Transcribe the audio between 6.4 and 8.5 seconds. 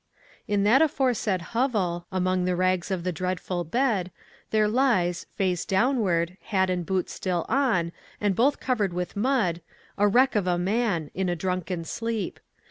hat and boots still on, and